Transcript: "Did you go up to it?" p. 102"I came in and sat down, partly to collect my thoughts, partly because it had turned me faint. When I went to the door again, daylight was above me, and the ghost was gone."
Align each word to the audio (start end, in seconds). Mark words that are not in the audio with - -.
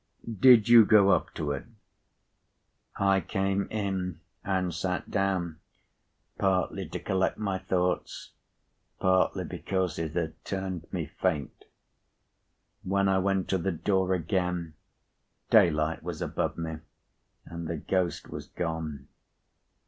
"Did 0.39 0.67
you 0.67 0.83
go 0.83 1.11
up 1.11 1.31
to 1.35 1.51
it?" 1.51 1.63
p. 1.63 1.69
102"I 3.03 3.21
came 3.21 3.67
in 3.69 4.19
and 4.43 4.73
sat 4.73 5.11
down, 5.11 5.59
partly 6.39 6.89
to 6.89 6.97
collect 6.99 7.37
my 7.37 7.59
thoughts, 7.59 8.31
partly 8.99 9.43
because 9.45 9.99
it 9.99 10.13
had 10.15 10.43
turned 10.43 10.87
me 10.91 11.05
faint. 11.05 11.65
When 12.81 13.07
I 13.07 13.19
went 13.19 13.47
to 13.49 13.59
the 13.59 13.71
door 13.71 14.15
again, 14.15 14.73
daylight 15.51 16.01
was 16.01 16.19
above 16.19 16.57
me, 16.57 16.77
and 17.45 17.67
the 17.67 17.77
ghost 17.77 18.27
was 18.27 18.47
gone." 18.47 19.07